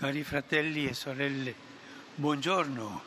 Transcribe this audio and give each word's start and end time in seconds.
Cari 0.00 0.24
fratelli 0.24 0.86
e 0.86 0.94
sorelle, 0.94 1.54
buongiorno. 2.14 3.02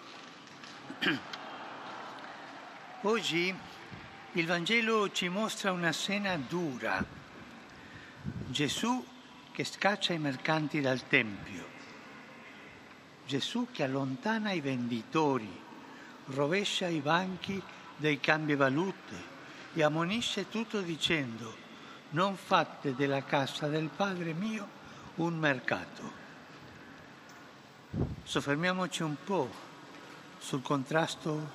Oggi 3.02 3.56
il 4.34 4.46
Vangelo 4.46 5.12
ci 5.12 5.28
mostra 5.28 5.72
una 5.72 5.92
scena 5.92 6.38
dura. 6.38 7.04
Gesù 8.46 9.04
che 9.52 9.64
scaccia 9.64 10.14
i 10.14 10.20
mercanti 10.20 10.82
dal 10.82 11.08
Tempio. 11.08 11.66
Gesù 13.26 13.70
che 13.72 13.82
allontana 13.82 14.52
i 14.52 14.62
venditori, 14.62 15.50
rovescia 16.26 16.86
i 16.86 17.00
banchi 17.00 17.60
dei 17.98 18.20
cambivalute 18.20 19.16
e 19.74 19.82
ammonisce 19.82 20.48
tutto 20.48 20.80
dicendo 20.82 21.56
non 22.12 22.36
fate 22.36 22.94
della 22.94 23.24
casa 23.24 23.68
del 23.68 23.90
Padre 23.90 24.34
mio 24.34 24.70
un 25.16 25.40
mercato. 25.40 26.23
Soffermiamoci 28.34 29.04
un 29.04 29.16
po' 29.24 29.48
sul 30.40 30.64
contrasto 30.64 31.52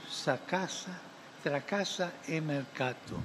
tra 1.42 1.60
casa 1.64 2.12
e 2.22 2.40
mercato. 2.40 3.20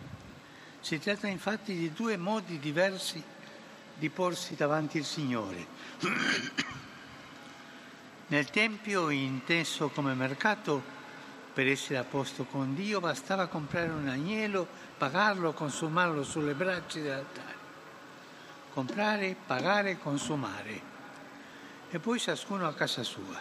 Si 0.79 0.97
tratta 0.97 1.27
infatti 1.27 1.75
di 1.75 1.93
due 1.93 2.17
modi 2.17 2.57
diversi 2.57 3.23
di 3.93 4.09
porsi 4.09 4.55
davanti 4.55 4.97
il 4.97 5.05
Signore. 5.05 5.67
Nel 8.25 8.49
Tempio, 8.49 9.11
inteso 9.11 9.89
come 9.89 10.15
mercato, 10.15 10.81
per 11.53 11.67
essere 11.67 11.99
a 11.99 12.03
posto 12.03 12.45
con 12.45 12.73
Dio 12.73 12.99
bastava 12.99 13.45
comprare 13.45 13.89
un 13.89 14.07
agnello, 14.07 14.65
pagarlo, 14.97 15.53
consumarlo 15.53 16.23
sulle 16.23 16.55
braccia 16.55 16.99
dell'altare. 16.99 17.55
Comprare, 18.73 19.35
pagare, 19.45 19.99
consumare 19.99 20.92
e 21.93 21.99
poi 21.99 22.19
ciascuno 22.19 22.67
a 22.67 22.73
casa 22.73 23.03
sua. 23.03 23.39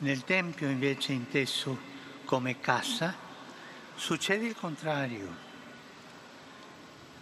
Nel 0.00 0.22
Tempio 0.24 0.68
invece 0.68 1.14
inteso 1.14 1.78
come 2.26 2.60
casa 2.60 3.14
succede 3.94 4.44
il 4.44 4.54
contrario. 4.54 5.34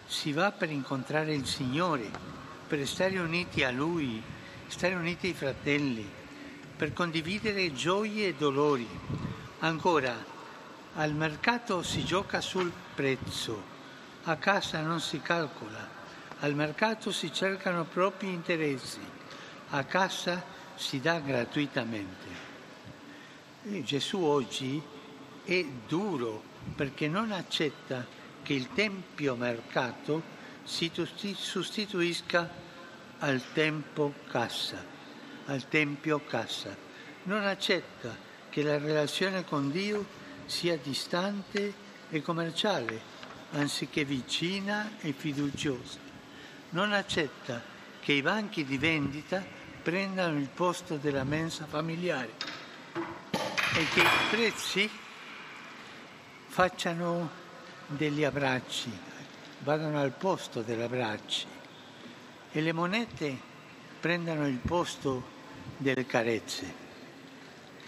Si 0.04 0.32
va 0.32 0.50
per 0.50 0.72
incontrare 0.72 1.32
il 1.32 1.46
Signore, 1.46 2.10
per 2.66 2.84
stare 2.88 3.20
uniti 3.20 3.62
a 3.62 3.70
Lui, 3.70 4.20
stare 4.66 4.94
uniti 4.94 5.28
ai 5.28 5.34
fratelli, 5.34 6.10
per 6.76 6.92
condividere 6.92 7.72
gioie 7.72 8.26
e 8.26 8.34
dolori. 8.34 8.88
Ancora, 9.60 10.12
al 10.94 11.14
mercato 11.14 11.84
si 11.84 12.04
gioca 12.04 12.40
sul 12.40 12.72
prezzo, 12.96 13.62
a 14.24 14.34
casa 14.34 14.80
non 14.80 15.00
si 15.00 15.20
calcola, 15.20 15.88
al 16.40 16.54
mercato 16.54 17.12
si 17.12 17.32
cercano 17.32 17.84
propri 17.84 18.32
interessi 18.32 19.15
a 19.70 19.84
casa 19.84 20.42
si 20.74 21.00
dà 21.00 21.18
gratuitamente. 21.18 22.44
E 23.64 23.82
Gesù 23.82 24.22
oggi 24.22 24.80
è 25.44 25.64
duro 25.86 26.42
perché 26.74 27.08
non 27.08 27.32
accetta 27.32 28.06
che 28.42 28.52
il 28.52 28.68
tempio 28.74 29.34
mercato 29.34 30.34
si 30.62 30.90
sostituisca 31.34 32.48
al 33.18 33.42
tempo 33.52 34.14
cassa, 34.28 34.84
al 35.46 35.68
tempio 35.68 36.24
cassa. 36.24 36.76
Non 37.24 37.44
accetta 37.44 38.16
che 38.50 38.62
la 38.62 38.78
relazione 38.78 39.44
con 39.44 39.70
Dio 39.70 40.06
sia 40.46 40.76
distante 40.76 41.74
e 42.08 42.22
commerciale, 42.22 43.00
anziché 43.52 44.04
vicina 44.04 44.92
e 45.00 45.12
fiduciosa. 45.12 45.98
Non 46.70 46.92
accetta 46.92 47.74
che 48.06 48.12
i 48.12 48.22
banchi 48.22 48.64
di 48.64 48.78
vendita 48.78 49.44
prendano 49.82 50.38
il 50.38 50.48
posto 50.48 50.96
della 50.96 51.24
mensa 51.24 51.66
familiare 51.66 52.30
e 52.94 53.84
che 53.92 54.00
i 54.00 54.28
prezzi 54.30 54.88
facciano 56.46 57.28
degli 57.88 58.22
abbracci, 58.22 58.96
vadano 59.64 59.98
al 59.98 60.12
posto 60.12 60.62
degli 60.62 60.82
abbracci 60.82 61.46
e 62.52 62.60
le 62.60 62.72
monete 62.72 63.36
prendano 63.98 64.46
il 64.46 64.58
posto 64.58 65.24
delle 65.76 66.06
carezze. 66.06 66.74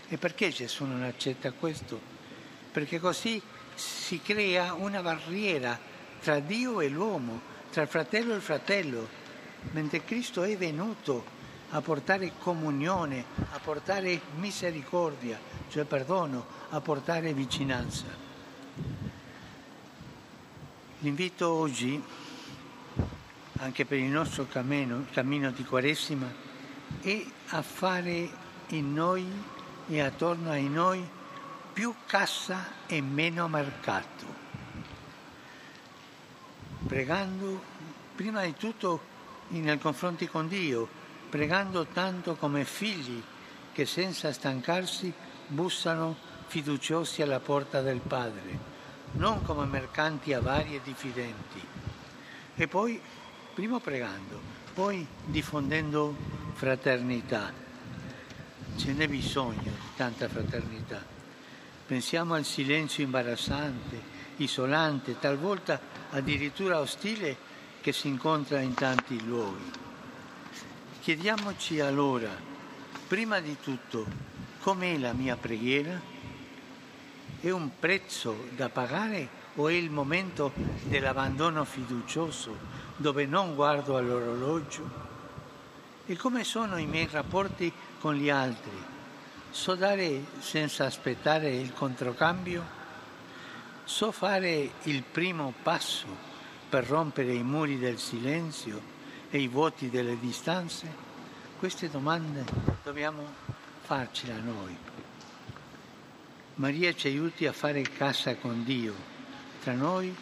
E 0.08 0.18
perché 0.18 0.50
Gesù 0.50 0.84
non 0.84 1.04
accetta 1.04 1.52
questo? 1.52 2.00
Perché 2.72 2.98
così 2.98 3.40
si 3.76 4.20
crea 4.20 4.72
una 4.72 5.00
barriera 5.00 5.78
tra 6.20 6.40
Dio 6.40 6.80
e 6.80 6.88
l'uomo, 6.88 7.40
tra 7.70 7.86
fratello 7.86 8.34
e 8.34 8.40
fratello, 8.40 9.17
mentre 9.72 10.04
Cristo 10.04 10.42
è 10.42 10.56
venuto 10.56 11.36
a 11.70 11.80
portare 11.80 12.32
comunione, 12.38 13.24
a 13.52 13.58
portare 13.58 14.20
misericordia, 14.36 15.38
cioè 15.68 15.84
perdono, 15.84 16.46
a 16.70 16.80
portare 16.80 17.32
vicinanza. 17.34 18.06
L'invito 21.00 21.50
oggi, 21.50 22.02
anche 23.58 23.84
per 23.84 23.98
il 23.98 24.10
nostro 24.10 24.46
cammino, 24.46 25.04
cammino 25.12 25.50
di 25.50 25.64
Quaresima, 25.64 26.32
è 27.00 27.24
a 27.48 27.62
fare 27.62 28.28
in 28.68 28.94
noi 28.94 29.26
e 29.88 30.00
attorno 30.00 30.50
a 30.50 30.58
noi 30.58 31.06
più 31.72 31.94
cassa 32.06 32.86
e 32.86 33.00
meno 33.00 33.46
mercato. 33.46 34.26
Pregando 36.86 37.62
prima 38.16 38.42
di 38.44 38.54
tutto 38.54 39.16
nei 39.48 39.78
confronti 39.78 40.26
con 40.26 40.48
Dio, 40.48 40.88
pregando 41.28 41.86
tanto 41.86 42.36
come 42.36 42.64
figli 42.64 43.22
che 43.72 43.86
senza 43.86 44.32
stancarsi 44.32 45.12
bussano 45.46 46.16
fiduciosi 46.46 47.22
alla 47.22 47.40
porta 47.40 47.80
del 47.80 48.00
Padre, 48.00 48.58
non 49.12 49.42
come 49.42 49.66
mercanti 49.66 50.32
avari 50.32 50.74
e 50.74 50.80
diffidenti. 50.82 51.60
E 52.54 52.68
poi, 52.68 53.00
prima 53.54 53.78
pregando, 53.78 54.40
poi 54.74 55.06
diffondendo 55.24 56.14
fraternità. 56.54 57.52
Ce 58.76 58.92
n'è 58.92 59.08
bisogno 59.08 59.62
di 59.62 59.88
tanta 59.96 60.28
fraternità. 60.28 61.04
Pensiamo 61.86 62.34
al 62.34 62.44
silenzio 62.44 63.02
imbarazzante, 63.02 64.16
isolante, 64.36 65.18
talvolta 65.18 65.80
addirittura 66.10 66.80
ostile 66.80 67.36
che 67.80 67.92
si 67.92 68.08
incontra 68.08 68.60
in 68.60 68.74
tanti 68.74 69.24
luoghi. 69.24 69.70
Chiediamoci 71.00 71.80
allora, 71.80 72.30
prima 73.06 73.40
di 73.40 73.56
tutto, 73.60 74.04
com'è 74.60 74.98
la 74.98 75.12
mia 75.12 75.36
preghiera? 75.36 76.00
È 77.40 77.50
un 77.50 77.70
prezzo 77.78 78.48
da 78.56 78.68
pagare 78.68 79.28
o 79.54 79.68
è 79.68 79.72
il 79.72 79.90
momento 79.90 80.52
dell'abbandono 80.84 81.64
fiducioso 81.64 82.56
dove 82.96 83.26
non 83.26 83.54
guardo 83.54 83.96
all'orologio? 83.96 85.06
E 86.04 86.16
come 86.16 86.44
sono 86.44 86.78
i 86.78 86.86
miei 86.86 87.08
rapporti 87.10 87.72
con 88.00 88.14
gli 88.14 88.28
altri? 88.28 88.96
So 89.50 89.74
dare 89.74 90.24
senza 90.40 90.84
aspettare 90.84 91.48
il 91.54 91.72
controcambio? 91.72 92.76
So 93.84 94.12
fare 94.12 94.72
il 94.82 95.02
primo 95.02 95.54
passo 95.62 96.27
per 96.68 96.84
rompere 96.86 97.32
i 97.32 97.42
muri 97.42 97.78
del 97.78 97.98
silenzio? 97.98 98.96
e 99.30 99.38
i 99.38 99.48
vuoti 99.48 99.90
delle 99.90 100.18
distanze? 100.18 101.06
Queste 101.58 101.90
domande 101.90 102.44
dobbiamo 102.82 103.22
farcela 103.82 104.38
noi. 104.38 104.76
Maria 106.54 106.92
ci 106.94 107.08
aiuti 107.08 107.46
a 107.46 107.52
fare 107.52 107.82
casa 107.82 108.36
con 108.36 108.64
Dio, 108.64 108.94
tra 109.62 109.72
noi 109.74 110.14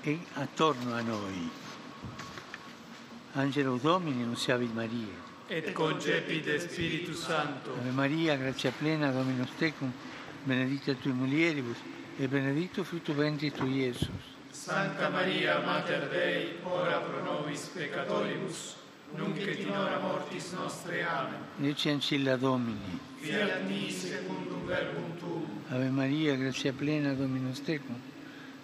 e 0.00 0.18
attorno 0.34 0.94
a 0.94 1.00
noi. 1.00 1.50
Angelo 3.32 3.76
Domini, 3.76 4.24
nunciavit 4.24 4.72
Maria. 4.72 5.22
Et 5.46 5.72
concepit 5.72 6.56
Spiritus 6.56 7.24
Santo. 7.24 7.74
Ave 7.74 7.90
Maria, 7.90 8.36
grazia 8.36 8.70
plena, 8.70 9.10
Dominus 9.10 9.50
tecum, 9.58 9.92
benedicta 10.44 10.94
tui 10.94 11.12
mulieribus, 11.12 11.76
e 12.16 12.28
benedictus 12.28 12.86
fructus 12.86 13.14
ventris 13.14 13.52
tui, 13.52 13.82
Iesus. 13.82 14.33
Santa 14.54 15.08
Maria, 15.08 15.58
Mater 15.58 16.08
Dei, 16.08 16.58
ora 16.62 17.00
pro 17.00 17.20
nobis 17.22 17.68
peccatoribus, 17.74 18.76
nunc 19.16 19.36
et 19.36 19.58
in 19.58 19.70
hora 19.70 19.98
mortis 19.98 20.52
nostre. 20.52 21.02
Amen. 21.02 21.68
Ecce 21.68 21.90
ancilla 21.90 22.36
Domini. 22.36 23.00
Fiat 23.16 23.62
mi 23.66 23.90
secundum 23.90 24.64
verbum 24.64 25.16
tuum. 25.18 25.64
Ave 25.70 25.90
Maria, 25.90 26.36
grazia 26.36 26.72
plena, 26.72 27.12
Dominus 27.14 27.62
tecum, 27.62 28.00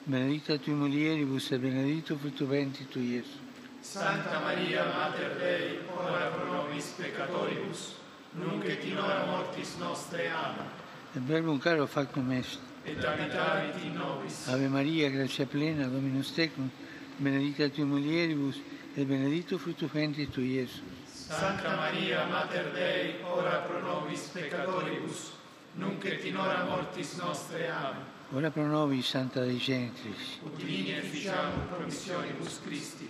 benedicta 0.04 0.56
tui 0.58 0.74
mulieribus 0.74 1.50
e 1.50 1.58
benedictus 1.58 2.18
fructus 2.18 2.46
ventris 2.46 2.88
tui, 2.88 3.14
Iesus. 3.16 3.40
Santa 3.80 4.38
Maria, 4.38 4.84
Mater 4.84 5.36
Dei, 5.38 5.80
ora 5.92 6.28
pro 6.28 6.52
nobis 6.52 6.86
peccatoribus, 6.96 7.96
nunc 8.34 8.64
et 8.64 8.84
in 8.84 8.96
hora 8.96 9.24
mortis 9.26 9.74
nostre. 9.78 10.30
Amen. 10.30 10.68
Il 11.14 11.22
verbum 11.22 11.58
caro 11.58 11.86
factum 11.86 12.30
est 12.30 12.60
et 12.84 13.04
abitavit 13.04 13.82
in 13.84 13.94
nobis. 13.94 14.48
Ave 14.48 14.68
Maria, 14.68 15.10
grazia 15.10 15.46
plena, 15.46 15.86
Dominus 15.86 16.32
tecum, 16.32 16.70
benedicta 17.18 17.68
tui 17.68 17.84
mulieribus, 17.84 18.60
et 18.96 19.06
benedictus 19.06 19.60
fructus 19.60 19.90
ventris 19.90 20.28
tui, 20.30 20.54
Iesus. 20.54 20.82
Santa 21.06 21.76
Maria, 21.76 22.26
Mater 22.26 22.72
Dei, 22.72 23.16
ora 23.22 23.58
pro 23.58 23.80
nobis 23.80 24.20
peccatoribus, 24.32 25.32
nunc 25.74 26.04
et 26.04 26.24
in 26.24 26.36
hora 26.36 26.64
mortis 26.64 27.14
nostre. 27.16 27.68
Amen. 27.70 28.02
Ora 28.32 28.50
pro 28.50 28.66
nobis, 28.66 29.06
Santa 29.06 29.44
Dei 29.44 29.58
Gentris. 29.58 30.38
Ut 30.42 30.62
vini 30.62 30.92
efficiamur 30.92 31.66
promissionibus 31.68 32.60
Christi. 32.64 33.08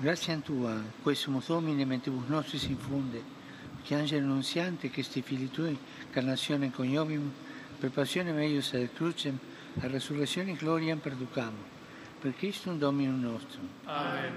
Grazie 0.00 0.34
a 0.34 0.38
Tua, 0.38 0.80
questo 1.02 1.30
Domine, 1.44 1.84
mentibus 1.84 2.28
nostris 2.28 2.64
infunde, 2.64 3.20
che 3.82 3.94
angelo 3.94 4.26
annunziante, 4.26 4.90
che 4.90 5.02
sti 5.02 5.22
figli 5.22 5.50
Tuoi, 5.50 5.76
carnazione 6.10 6.70
coniovium, 6.70 7.32
per 7.78 7.90
passione 7.90 8.32
meius 8.32 8.72
ad 8.72 8.88
crucem, 8.92 9.38
a 9.80 9.86
resurrezione 9.86 10.54
gloriam 10.54 10.98
perducamo. 10.98 11.76
Per 12.20 12.34
Christum 12.34 12.78
Dominum 12.78 13.20
nostrum. 13.20 13.68
Amen. 13.84 14.32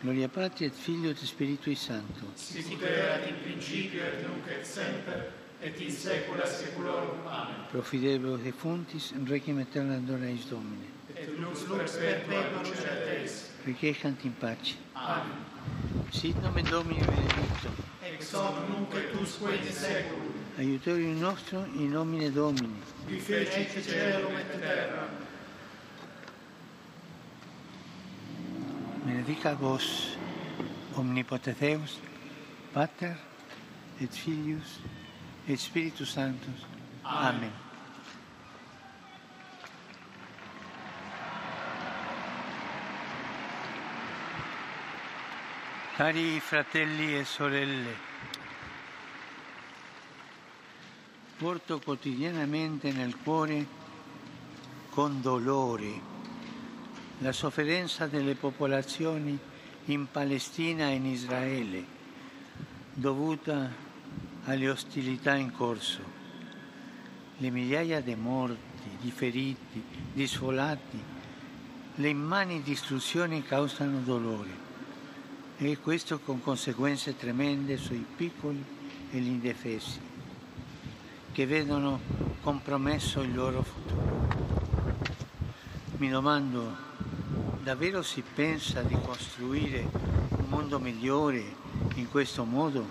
Gloria 0.00 0.28
Patri 0.28 0.64
et 0.64 0.72
Figlio 0.72 1.10
et 1.10 1.18
Spiritui 1.18 1.74
Sancto. 1.74 2.30
Sicut 2.34 2.80
erat 2.82 3.26
in 3.26 3.34
principio 3.42 4.04
et 4.04 4.22
nunc 4.22 4.46
et 4.46 4.64
semper, 4.64 5.32
et 5.60 5.78
in 5.80 5.90
saecula 5.90 6.46
saeculorum. 6.46 7.26
Amen. 7.26 7.66
Pro 7.70 7.82
fidelibus 7.82 8.40
defuntis, 8.40 9.12
requiem 9.26 9.58
aeterna 9.58 9.98
dona 9.98 10.26
eis 10.26 10.46
Domine. 10.46 10.86
Et 11.14 11.28
lux 11.36 11.64
perpetua 11.64 12.62
lucet 12.62 13.08
eis. 13.18 13.50
Requiescant 13.66 14.24
in 14.24 14.32
pace. 14.38 14.76
Amen. 14.94 15.44
Sit 16.10 16.40
nomen 16.40 16.64
Domini 16.64 17.04
benedictum. 17.04 17.74
Ex 18.00 18.32
hoc 18.32 18.68
nunc 18.68 18.94
et 18.94 19.12
usque 19.20 19.52
in 19.52 19.72
saeculum. 19.72 20.37
Aiutorium 20.58 21.20
nostrum 21.20 21.64
in 21.76 21.92
nomine 21.92 22.32
Domini. 22.32 22.82
Qui 23.06 23.20
fecit 23.20 23.80
celum 23.80 24.34
et 24.34 24.60
terra. 24.60 25.06
Benedica 29.04 29.54
vos, 29.54 30.16
omnipotens 30.96 31.54
Deus, 31.60 32.00
Pater 32.72 33.14
et 34.00 34.12
Filius 34.12 34.80
et 35.48 35.56
Spiritus 35.56 36.10
Sanctus. 36.10 36.66
Amen. 37.04 37.52
Cari 45.96 46.40
fratelli 46.40 47.16
e 47.16 47.24
sorelle, 47.24 48.07
porto 51.38 51.78
quotidianamente 51.78 52.90
nel 52.90 53.16
cuore 53.22 53.64
con 54.90 55.22
dolore 55.22 56.16
la 57.18 57.30
sofferenza 57.30 58.08
delle 58.08 58.34
popolazioni 58.34 59.38
in 59.86 60.10
Palestina 60.10 60.88
e 60.88 60.94
in 60.94 61.06
Israele, 61.06 61.84
dovuta 62.92 63.72
alle 64.44 64.68
ostilità 64.68 65.34
in 65.34 65.52
corso, 65.52 66.00
le 67.36 67.50
migliaia 67.50 68.00
di 68.00 68.16
morti, 68.16 68.90
di 69.00 69.10
feriti, 69.12 69.82
di 70.12 70.26
sfolati, 70.26 71.00
le 71.94 72.08
immani 72.08 72.62
distruzioni 72.62 73.42
causano 73.42 74.00
dolore 74.00 74.66
e 75.56 75.78
questo 75.78 76.18
con 76.18 76.40
conseguenze 76.40 77.16
tremende 77.16 77.76
sui 77.76 78.04
piccoli 78.16 78.62
e 79.10 79.18
gli 79.18 79.28
indefessi, 79.28 79.98
che 81.38 81.46
vedono 81.46 82.00
compromesso 82.40 83.20
il 83.20 83.32
loro 83.32 83.62
futuro. 83.62 84.26
Mi 85.98 86.08
domando, 86.08 86.74
davvero 87.62 88.02
si 88.02 88.22
pensa 88.22 88.82
di 88.82 88.96
costruire 89.00 89.88
un 90.30 90.46
mondo 90.48 90.80
migliore 90.80 91.44
in 91.94 92.08
questo 92.10 92.42
modo? 92.42 92.84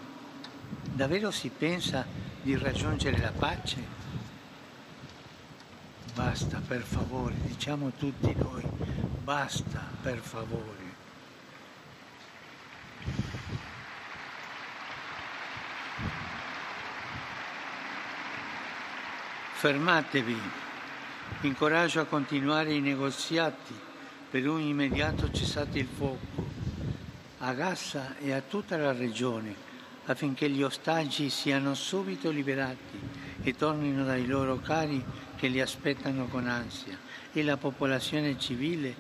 Davvero 0.82 1.30
si 1.30 1.50
pensa 1.50 2.06
di 2.42 2.58
raggiungere 2.58 3.20
la 3.20 3.34
pace? 3.38 3.84
Basta, 6.14 6.62
per 6.66 6.84
favore, 6.84 7.36
diciamo 7.42 7.92
tutti 7.98 8.34
noi, 8.38 8.64
basta, 9.26 9.84
per 10.02 10.20
favore. 10.20 10.87
Fermatevi, 19.58 20.40
incoraggio 21.42 22.02
a 22.02 22.06
continuare 22.06 22.76
i 22.76 22.80
negoziati. 22.80 23.74
Per 24.30 24.48
un 24.48 24.62
immediato 24.62 25.32
cessate 25.32 25.80
il 25.80 25.88
fuoco. 25.88 26.46
A 27.40 27.54
Gaza 27.54 28.18
e 28.20 28.34
a 28.34 28.42
tutta 28.42 28.78
la 28.78 28.92
regione 28.92 29.56
affinché 30.06 30.48
gli 30.48 30.62
ostaggi 30.62 31.32
siano 31.32 31.74
subito 31.74 32.30
liberati 32.30 33.00
e 33.42 33.56
tornino 33.56 34.04
dai 34.04 34.28
loro 34.28 34.60
cari 34.60 35.04
che 35.36 35.48
li 35.48 35.60
aspettano 35.60 36.28
con 36.28 36.48
ansia 36.48 37.00
e 37.34 37.44
la 37.44 37.58
popolazione 37.58 38.38
civile 38.38 38.96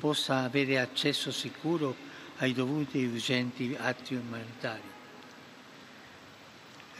possa 0.00 0.38
avere 0.38 0.80
accesso 0.80 1.30
sicuro 1.30 1.94
ai 2.38 2.52
dovuti 2.52 3.00
e 3.00 3.06
urgenti 3.06 3.76
atti 3.78 4.16
umanitari. 4.16 5.01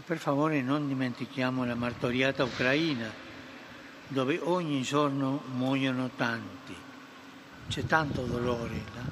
Per 0.05 0.19
favore 0.19 0.61
non 0.63 0.89
dimentichiamo 0.89 1.65
la 1.65 1.77
martoriata 1.77 2.43
Ucraina, 2.43 3.09
dove 4.09 4.41
ogni 4.43 4.83
giorno 4.83 5.43
muoiono 5.53 6.11
tanti. 6.17 6.75
C'è 7.69 7.87
tanto 7.87 8.23
dolore. 8.25 8.83
No? 8.95 9.11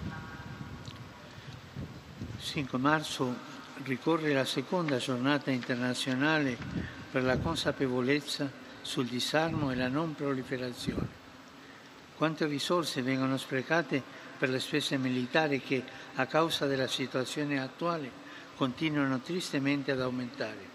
5 2.40 2.78
marzo 2.78 3.34
ricorre 3.84 4.32
la 4.32 4.44
seconda 4.44 4.96
giornata 4.96 5.52
internazionale 5.52 6.58
per 7.10 7.22
la 7.22 7.38
consapevolezza 7.38 8.50
sul 8.82 9.06
disarmo 9.06 9.70
e 9.70 9.76
la 9.76 9.88
non 9.88 10.14
proliferazione. 10.14 11.18
Quante 12.16 12.46
risorse 12.46 13.00
vengono 13.02 13.36
sprecate 13.36 14.02
per 14.36 14.48
le 14.48 14.58
spese 14.58 14.98
militari 14.98 15.60
che, 15.60 15.84
a 16.16 16.26
causa 16.26 16.66
della 16.66 16.88
situazione 16.88 17.60
attuale, 17.60 18.10
continuano 18.56 19.20
tristemente 19.20 19.92
ad 19.92 20.00
aumentare. 20.00 20.69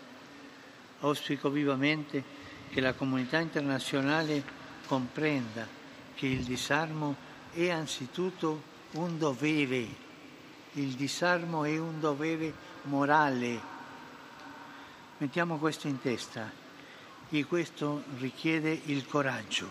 Auspico 1.06 1.52
vivamente 1.52 2.24
che 2.70 2.82
la 2.82 2.94
comunità 2.94 3.38
internazionale 3.38 4.44
comprenda 4.88 5.68
che 6.16 6.26
il 6.26 6.44
disarmo 6.44 7.16
è 7.54 7.70
anzitutto 7.70 8.74
un 8.94 9.20
dovere, 9.20 9.88
il 10.74 10.94
disarmo 10.94 11.64
è 11.64 11.78
un 11.78 12.00
dovere 12.00 12.52
morale. 12.84 13.74
Mettiamo 15.20 15.58
questo 15.58 15.88
in 15.88 16.02
testa 16.02 16.52
e 17.30 17.46
questo 17.46 18.04
richiede 18.18 18.82
il 18.86 19.06
coraggio 19.06 19.70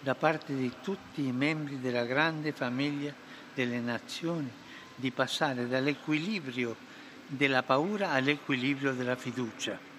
da 0.00 0.16
parte 0.16 0.52
di 0.56 0.72
tutti 0.82 1.24
i 1.24 1.32
membri 1.32 1.78
della 1.80 2.04
grande 2.04 2.50
famiglia 2.50 3.14
delle 3.54 3.78
nazioni 3.78 4.50
di 4.96 5.12
passare 5.12 5.68
dall'equilibrio 5.68 6.74
della 7.28 7.62
paura 7.62 8.10
all'equilibrio 8.10 8.92
della 8.92 9.16
fiducia. 9.16 9.91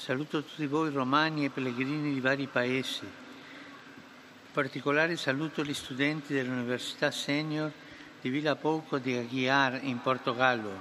Saluto 0.00 0.42
tutti 0.42 0.64
voi 0.64 0.90
romani 0.90 1.44
e 1.44 1.50
pellegrini 1.50 2.14
di 2.14 2.20
vari 2.20 2.46
paesi. 2.46 3.04
In 3.04 4.50
particolare 4.50 5.14
saluto 5.18 5.62
gli 5.62 5.74
studenti 5.74 6.32
dell'Università 6.32 7.10
Senior 7.10 7.70
di 8.18 8.30
Villa 8.30 8.56
Pouco 8.56 8.96
di 8.96 9.14
Aguiar 9.14 9.80
in 9.82 10.00
Portogallo, 10.00 10.80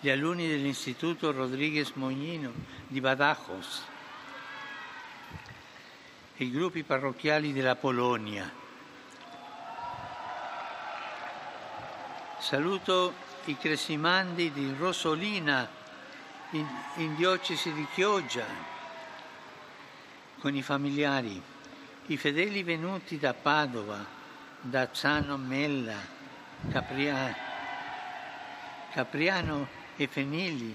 gli 0.00 0.10
alunni 0.10 0.48
dell'Istituto 0.48 1.30
Rodriguez 1.30 1.92
Mognino 1.94 2.52
di 2.88 3.00
Badajoz, 3.00 3.82
i 6.38 6.50
gruppi 6.50 6.82
parrocchiali 6.82 7.52
della 7.52 7.76
Polonia. 7.76 8.52
Saluto 12.40 13.14
i 13.44 13.56
cresimandi 13.56 14.50
di 14.50 14.74
Rosolina 14.76 15.75
in, 16.50 16.66
in 16.96 17.16
diocesi 17.16 17.72
di 17.72 17.86
Chioggia 17.92 18.46
con 20.38 20.54
i 20.54 20.62
familiari, 20.62 21.42
i 22.06 22.16
fedeli 22.16 22.62
venuti 22.62 23.18
da 23.18 23.34
Padova, 23.34 24.04
da 24.60 24.88
Zano 24.92 25.36
Mella, 25.36 25.96
Capria, 26.70 27.34
Capriano 28.92 29.66
e 29.96 30.06
Fenili, 30.06 30.74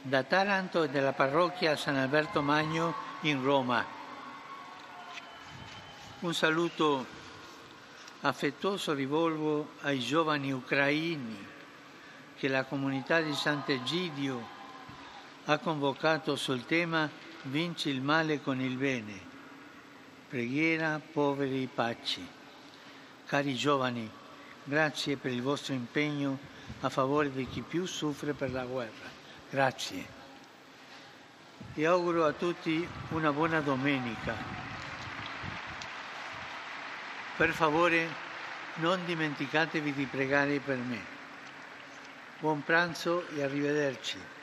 da 0.00 0.22
Taranto 0.22 0.84
e 0.84 0.88
dalla 0.88 1.12
parrocchia 1.12 1.76
San 1.76 1.96
Alberto 1.96 2.40
Magno 2.40 2.94
in 3.22 3.42
Roma. 3.42 3.84
Un 6.20 6.34
saluto 6.34 7.04
affettuoso 8.22 8.94
rivolgo 8.94 9.72
ai 9.82 10.00
giovani 10.00 10.52
ucraini 10.52 11.46
che 12.36 12.48
la 12.48 12.64
comunità 12.64 13.20
di 13.20 13.34
Sant'Egidio 13.34 14.56
ha 15.50 15.58
convocato 15.58 16.36
sul 16.36 16.66
tema 16.66 17.08
Vinci 17.42 17.88
il 17.88 18.02
male 18.02 18.42
con 18.42 18.60
il 18.60 18.76
bene. 18.76 19.26
Preghiera, 20.28 21.00
poveri, 21.00 21.66
pace. 21.72 22.20
Cari 23.24 23.54
giovani, 23.54 24.10
grazie 24.64 25.16
per 25.16 25.32
il 25.32 25.40
vostro 25.40 25.72
impegno 25.72 26.38
a 26.80 26.90
favore 26.90 27.32
di 27.32 27.46
chi 27.46 27.62
più 27.62 27.86
soffre 27.86 28.34
per 28.34 28.50
la 28.50 28.64
guerra. 28.64 29.08
Grazie. 29.48 30.16
Vi 31.72 31.84
auguro 31.86 32.26
a 32.26 32.32
tutti 32.32 32.86
una 33.10 33.32
buona 33.32 33.60
domenica. 33.60 34.34
Per 37.38 37.50
favore 37.52 38.06
non 38.76 39.02
dimenticatevi 39.06 39.94
di 39.94 40.04
pregare 40.04 40.58
per 40.58 40.76
me. 40.76 41.00
Buon 42.38 42.62
pranzo 42.62 43.26
e 43.28 43.42
arrivederci. 43.42 44.36